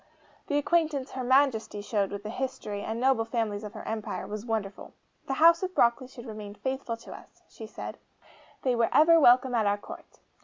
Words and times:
The 0.47 0.57
acquaintance 0.57 1.11
HER 1.11 1.23
MAJESTY 1.23 1.83
showed 1.83 2.09
with 2.09 2.23
the 2.23 2.31
history, 2.31 2.81
and 2.81 2.99
noble 2.99 3.23
families 3.23 3.63
of 3.63 3.75
her 3.75 3.87
empire, 3.87 4.25
was 4.25 4.47
wonderful. 4.47 4.93
'The 5.27 5.35
House 5.35 5.61
of 5.61 5.75
Broccoli 5.75 6.07
should 6.07 6.25
remain 6.25 6.55
faithful 6.55 6.97
to 6.97 7.13
us,' 7.13 7.43
she 7.47 7.67
said; 7.67 7.99
'they 8.63 8.75
were 8.77 8.89
ever 8.91 9.19
welcome 9.19 9.53
at 9.53 9.67
our 9.67 9.77
Court. 9.77 10.17